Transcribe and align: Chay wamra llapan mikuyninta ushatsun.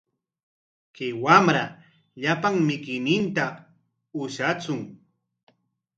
Chay 0.95 1.11
wamra 1.23 1.63
llapan 2.21 2.55
mikuyninta 2.67 3.43
ushatsun. 4.21 4.81